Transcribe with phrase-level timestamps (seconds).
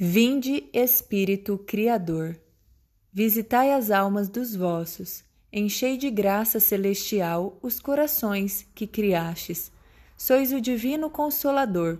[0.00, 2.38] Vinde, Espírito Criador,
[3.12, 9.72] visitai as almas dos vossos, enchei de graça celestial os corações que criastes.
[10.16, 11.98] Sois o divino consolador,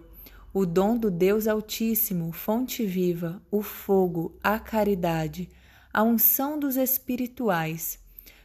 [0.54, 5.49] o dom do Deus Altíssimo, fonte viva, o fogo, a caridade,
[5.93, 7.99] a unção dos espirituais.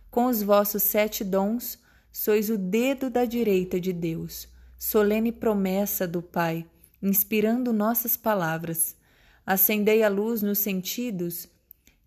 [0.10, 1.78] Com os vossos sete dons,
[2.12, 4.48] sois o dedo da direita de Deus,
[4.80, 6.66] solene promessa do Pai,
[7.04, 8.96] inspirando nossas palavras
[9.46, 11.47] acendei a luz nos sentidos,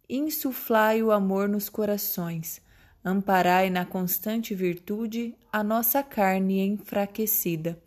[0.09, 2.61] insuflai o amor nos corações,
[3.05, 7.79] amparai na constante virtude a nossa carne enfraquecida.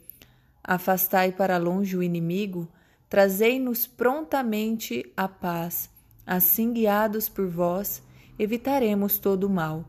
[0.63, 2.67] Afastai para longe o inimigo,
[3.09, 5.89] trazei-nos prontamente a paz.
[6.25, 8.03] Assim, guiados por vós,
[8.38, 9.84] evitaremos todo o mal.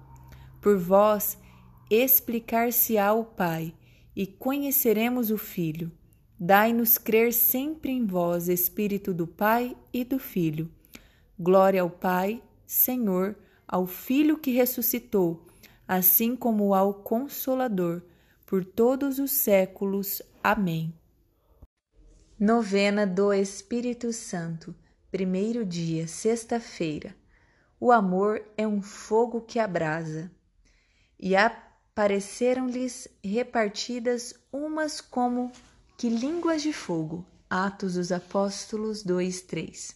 [0.60, 1.36] Por vós,
[1.90, 3.74] explicar-se-á o Pai,
[4.16, 5.92] e conheceremos o Filho.
[6.42, 10.70] Dai-nos crer sempre em vós, Espírito do Pai e do Filho.
[11.38, 13.36] Glória ao Pai, Senhor,
[13.68, 15.46] ao Filho que ressuscitou,
[15.86, 18.00] assim como ao Consolador,
[18.46, 20.22] por todos os séculos.
[20.42, 20.94] Amém.
[22.38, 24.74] Novena do Espírito Santo,
[25.10, 27.14] primeiro dia, sexta-feira.
[27.78, 30.30] O amor é um fogo que abrasa.
[31.18, 35.52] E apareceram-lhes repartidas umas como
[36.00, 37.26] que línguas de fogo.
[37.50, 39.94] Atos dos Apóstolos 2, 3.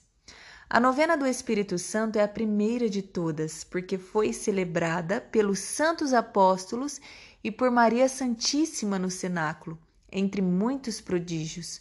[0.68, 6.12] A novena do Espírito Santo é a primeira de todas, porque foi celebrada pelos santos
[6.12, 7.00] apóstolos
[7.42, 9.78] e por Maria Santíssima no cenáculo,
[10.12, 11.80] entre muitos prodígios.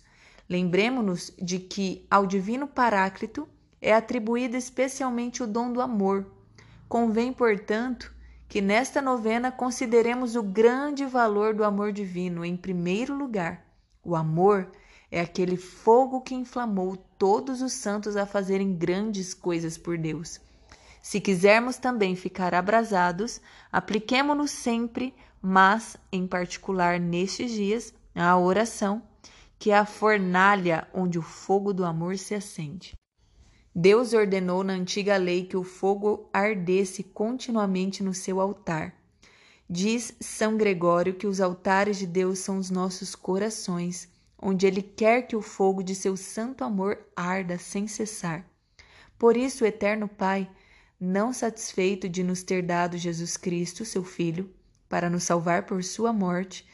[0.49, 3.45] Lembremos-nos de que ao Divino Paráclito
[3.81, 6.31] é atribuído especialmente o dom do amor.
[6.87, 8.15] Convém, portanto,
[8.47, 13.62] que nesta novena consideremos o grande valor do amor divino em primeiro lugar
[14.03, 14.69] o amor
[15.09, 20.41] é aquele fogo que inflamou todos os santos a fazerem grandes coisas por Deus.
[21.01, 23.39] Se quisermos também ficar abrasados,
[23.71, 29.03] apliquemo-nos sempre, mas em particular nestes dias, à oração,
[29.59, 32.93] que é a fornalha onde o fogo do amor se acende.
[33.75, 38.95] Deus ordenou na antiga lei que o fogo ardesse continuamente no seu altar.
[39.69, 45.23] Diz São Gregório que os altares de Deus são os nossos corações, onde Ele quer
[45.23, 48.45] que o fogo de seu santo amor arda sem cessar.
[49.17, 50.49] Por isso, o Eterno Pai,
[50.99, 54.53] não satisfeito de nos ter dado Jesus Cristo, seu Filho,
[54.89, 56.67] para nos salvar por sua morte,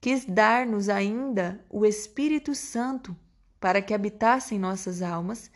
[0.00, 3.16] quis dar-nos ainda o Espírito Santo
[3.60, 5.50] para que habitasse em nossas almas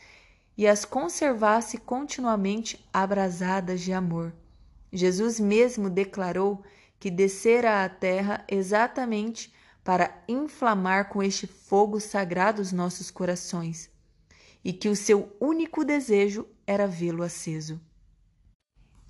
[0.56, 4.32] e as conservasse continuamente abrasadas de amor.
[4.92, 6.62] Jesus mesmo declarou
[7.00, 13.90] que descera à terra exatamente para inflamar com este fogo sagrado os nossos corações,
[14.64, 17.80] e que o seu único desejo era vê-lo aceso.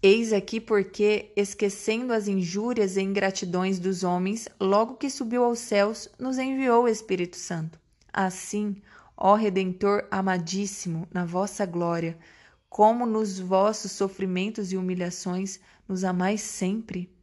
[0.03, 6.09] Eis aqui porque, esquecendo as injúrias e ingratidões dos homens, logo que subiu aos céus,
[6.19, 7.79] nos enviou o Espírito Santo.
[8.13, 8.83] Assim,
[9.17, 12.19] ó Redentor amadíssimo, na vossa glória,
[12.73, 17.15] como nos vossos sofrimentos e humilhações nos amais sempre.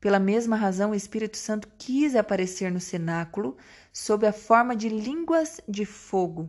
[0.00, 3.56] Pela mesma razão, o Espírito Santo quis aparecer no cenáculo
[3.92, 6.48] sob a forma de línguas de fogo,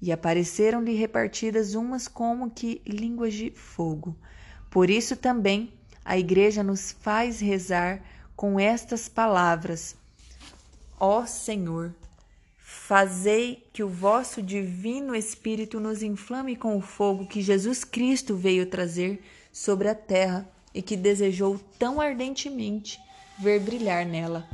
[0.00, 4.16] e apareceram-lhe repartidas umas como que línguas de fogo.
[4.70, 5.70] Por isso também
[6.02, 8.02] a Igreja nos faz rezar
[8.34, 9.94] com estas palavras:
[10.98, 11.94] Ó Senhor,
[12.88, 18.64] fazei que o vosso divino Espírito nos inflame com o fogo que Jesus Cristo veio
[18.64, 19.22] trazer
[19.52, 22.98] sobre a terra e que desejou tão ardentemente
[23.38, 24.48] ver brilhar nela.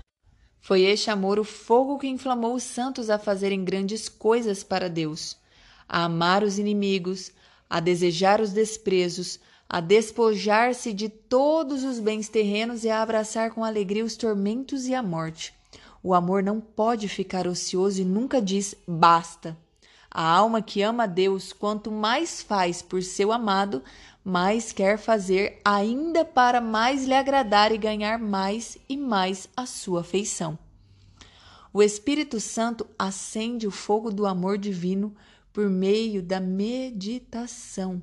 [0.60, 5.36] Foi este amor o fogo que inflamou os santos a fazerem grandes coisas para Deus,
[5.88, 7.30] a amar os inimigos,
[7.70, 13.64] a desejar os desprezos, a despojar-se de todos os bens terrenos e a abraçar com
[13.64, 15.54] alegria os tormentos e a morte.
[16.06, 19.56] O amor não pode ficar ocioso e nunca diz basta.
[20.10, 23.82] A alma que ama a Deus, quanto mais faz por seu amado,
[24.22, 30.02] mais quer fazer ainda para mais lhe agradar e ganhar mais e mais a sua
[30.02, 30.58] afeição.
[31.72, 35.16] O Espírito Santo acende o fogo do amor divino
[35.54, 38.02] por meio da meditação.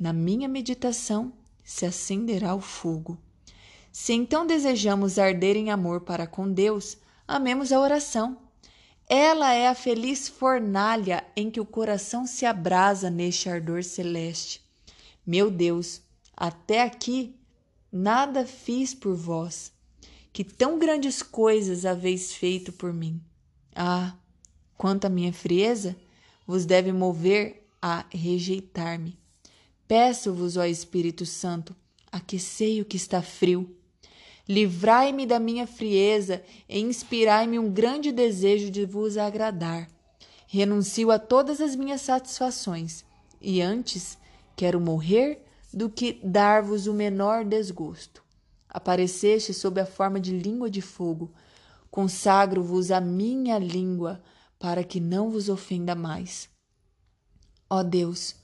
[0.00, 3.18] Na minha meditação se acenderá o fogo.
[3.92, 6.96] Se então desejamos arder em amor para com Deus,
[7.26, 8.38] amemos a oração.
[9.08, 14.60] Ela é a feliz fornalha em que o coração se abrasa neste ardor celeste.
[15.24, 16.02] Meu Deus,
[16.36, 17.34] até aqui
[17.90, 19.72] nada fiz por vós,
[20.32, 23.20] que tão grandes coisas haveis feito por mim.
[23.74, 24.14] Ah,
[24.76, 25.96] quanto à minha frieza,
[26.46, 29.18] vos deve mover a rejeitar-me.
[29.86, 31.74] Peço-vos, ó Espírito Santo,
[32.10, 33.76] aquecei o que está frio.
[34.48, 39.88] Livrai-me da minha frieza e inspirai-me um grande desejo de vos agradar.
[40.46, 43.04] Renuncio a todas as minhas satisfações
[43.40, 44.16] e antes
[44.54, 48.22] quero morrer do que dar-vos o menor desgosto.
[48.68, 51.32] Apareceste sob a forma de língua de fogo.
[51.90, 54.22] Consagro-vos a minha língua
[54.58, 56.48] para que não vos ofenda mais.
[57.68, 58.36] Ó Deus,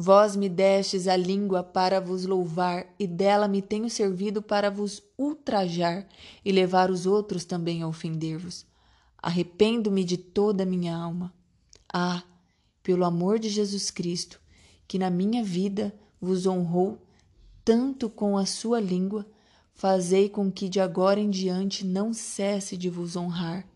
[0.00, 5.02] vós me destes a língua para vos louvar, e dela me tenho servido para vos
[5.18, 6.06] ultrajar
[6.44, 8.64] e levar os outros também a ofender-vos.
[9.20, 11.34] Arrependo-me de toda a minha alma.
[11.92, 12.22] Ah,
[12.80, 14.40] pelo amor de Jesus Cristo,
[14.86, 16.96] que na minha vida vos honrou
[17.64, 19.26] tanto com a sua língua,
[19.74, 23.66] fazei com que de agora em diante não cesse de vos honrar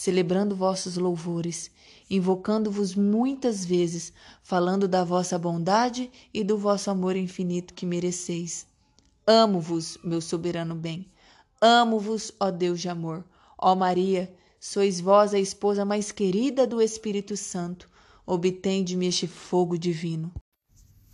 [0.00, 1.70] celebrando vossos louvores,
[2.08, 8.66] invocando-vos muitas vezes, falando da vossa bondade e do vosso amor infinito que mereceis.
[9.26, 11.06] Amo-vos, meu soberano bem.
[11.60, 13.22] Amo-vos, ó Deus de amor.
[13.58, 17.86] Ó Maria, sois vós a esposa mais querida do Espírito Santo.
[18.26, 20.32] Obtende-me este fogo divino.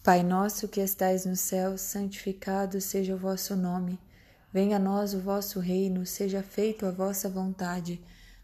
[0.04, 3.98] Pai nosso que estais no céu, santificado seja o vosso nome.
[4.52, 8.00] Venha a nós o vosso reino, seja feita a vossa vontade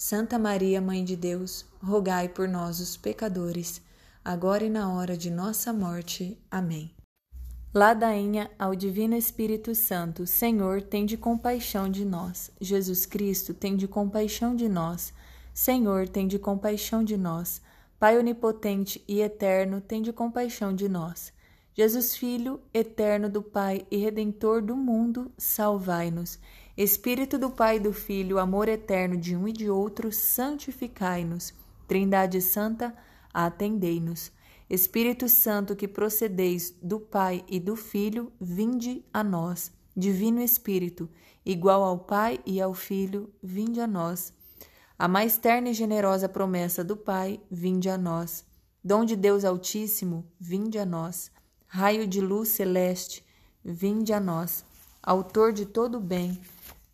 [0.00, 3.82] Santa Maria, Mãe de Deus, rogai por nós, os pecadores,
[4.24, 6.38] agora e na hora de nossa morte.
[6.48, 6.94] Amém.
[7.74, 12.48] Ladainha ao Divino Espírito Santo, Senhor, tem de compaixão de nós.
[12.60, 15.12] Jesus Cristo, tem de compaixão de nós.
[15.52, 17.60] Senhor, tem de compaixão de nós.
[17.98, 21.32] Pai onipotente e eterno, tem de compaixão de nós.
[21.74, 26.38] Jesus Filho, eterno do Pai e redentor do mundo, salvai-nos.
[26.78, 31.52] Espírito do Pai e do Filho, amor eterno de um e de outro, santificai-nos.
[31.88, 32.94] Trindade Santa,
[33.34, 34.30] atendei-nos.
[34.70, 39.72] Espírito Santo, que procedeis do Pai e do Filho, vinde a nós.
[39.96, 41.10] Divino Espírito,
[41.44, 44.32] igual ao Pai e ao Filho, vinde a nós.
[44.96, 48.44] A mais terna e generosa promessa do Pai, vinde a nós.
[48.84, 51.28] Dom de Deus Altíssimo, vinde a nós.
[51.66, 53.26] Raio de luz celeste,
[53.64, 54.64] vinde a nós.
[55.02, 56.38] Autor de todo bem,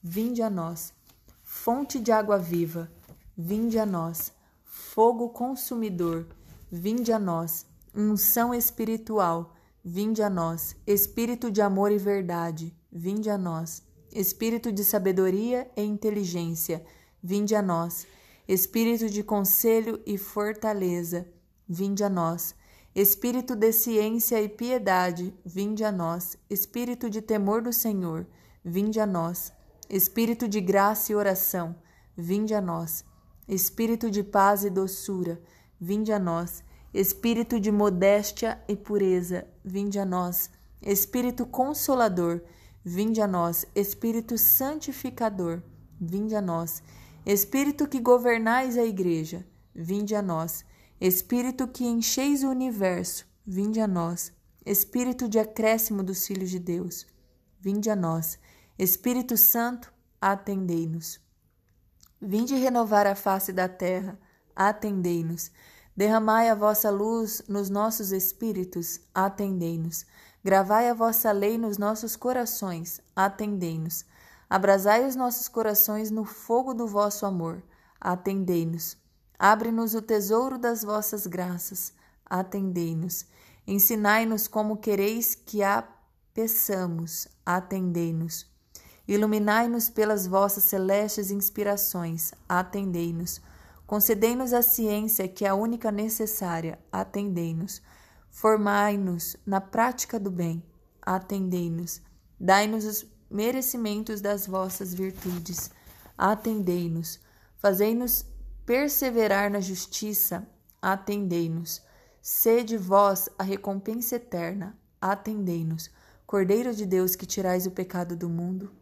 [0.07, 0.93] vinde a nós.
[1.43, 2.93] Fonte de água viva,
[3.35, 4.31] vinde a nós.
[4.63, 6.27] Fogo consumidor,
[6.71, 7.65] vinde a nós.
[7.95, 10.77] Unção espiritual, vinde a nós.
[10.87, 13.83] Espírito de amor e verdade, vinde a nós.
[14.13, 16.85] Espírito de sabedoria e inteligência,
[17.23, 18.07] vinde a nós.
[18.47, 21.27] Espírito de conselho e fortaleza,
[21.67, 22.55] vinde a nós.
[22.95, 26.37] Espírito de ciência e piedade, vinde a nós.
[26.51, 28.27] Espírito de temor do Senhor,
[28.63, 29.51] vinde a nós.
[29.89, 31.77] Espírito de graça e oração,
[32.17, 33.05] vinde a nós.
[33.47, 35.41] Espírito de paz e doçura,
[35.81, 36.65] vinde a nós.
[36.93, 40.51] Espírito de modéstia e pureza, vinde a nós.
[40.81, 42.41] Espírito consolador,
[42.85, 43.67] vinde a nós.
[43.75, 45.63] Espírito santificador,
[46.01, 46.83] vinde a nós.
[47.27, 50.65] Espírito que governais a igreja, vinde a nós.
[51.01, 54.33] Espírito que encheis o universo, vinde a nós.
[54.65, 57.07] Espírito de acréscimo dos filhos de Deus,
[57.61, 58.39] vinde a nós.
[58.77, 61.21] Espírito Santo, atendei-nos.
[62.21, 64.19] Vinde renovar a face da terra,
[64.55, 65.53] atendei-nos.
[65.97, 70.05] Derramai a vossa luz nos nossos espíritos, atendei-nos.
[70.43, 74.05] Gravai a vossa lei nos nossos corações, atendei-nos.
[74.51, 77.63] Abrasai os nossos corações no fogo do vosso amor,
[78.01, 78.97] atendei-nos.
[79.39, 81.93] Abre-nos o tesouro das vossas graças,
[82.27, 83.25] atendei-nos.
[83.69, 85.87] Ensinai-nos como quereis que a
[86.35, 88.53] peçamos, atendei-nos.
[89.07, 93.41] Iluminai-nos pelas vossas celestes inspirações, atendei-nos.
[93.87, 97.83] Concedei-nos a ciência que é a única necessária, atendei-nos.
[98.31, 100.63] Formai-nos na prática do bem,
[101.03, 102.01] atendei-nos.
[102.41, 105.71] Dai-nos os merecimentos das vossas virtudes,
[106.17, 107.21] atendei-nos.
[107.59, 108.25] Fazei-nos
[108.65, 110.47] perseverar na justiça,
[110.81, 111.83] atendei-nos.
[112.23, 115.91] Sede vós a recompensa eterna, atendei-nos.
[116.27, 118.73] Cordeiro de Deus que tirais o pecado do mundo,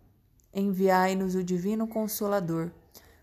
[0.55, 2.71] enviai-nos o divino consolador.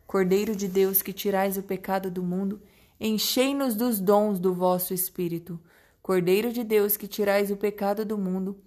[0.07, 2.61] Cordeiro de Deus que tirais o pecado do mundo,
[2.99, 5.59] enchei-nos dos dons do vosso Espírito.
[6.01, 8.57] Cordeiro de Deus que tirais o pecado do mundo,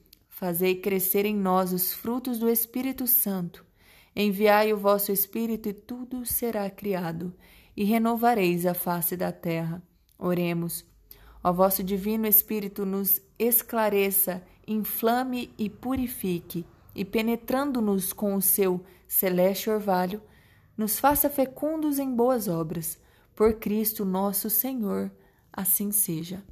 [0.42, 3.64] Fazei crescer em nós os frutos do Espírito Santo.
[4.16, 7.32] Enviai o vosso Espírito e tudo será criado,
[7.76, 9.80] e renovareis a face da terra.
[10.18, 10.84] Oremos.
[11.44, 19.68] Ó vosso Divino Espírito nos esclareça, inflame e purifique, e penetrando-nos com o seu celeste
[19.68, 20.22] orvalho,
[20.76, 22.98] nos faça fecundos em boas obras.
[23.34, 25.10] Por Cristo nosso Senhor,
[25.52, 26.40] assim seja.